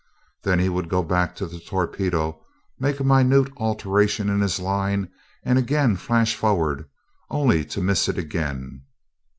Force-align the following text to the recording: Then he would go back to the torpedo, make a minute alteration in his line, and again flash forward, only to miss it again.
Then 0.41 0.57
he 0.57 0.67
would 0.67 0.89
go 0.89 1.03
back 1.03 1.35
to 1.35 1.45
the 1.45 1.59
torpedo, 1.59 2.43
make 2.79 2.99
a 2.99 3.03
minute 3.03 3.51
alteration 3.57 4.31
in 4.31 4.41
his 4.41 4.59
line, 4.59 5.09
and 5.43 5.59
again 5.59 5.95
flash 5.95 6.33
forward, 6.33 6.89
only 7.29 7.63
to 7.65 7.81
miss 7.81 8.09
it 8.09 8.17
again. 8.17 8.81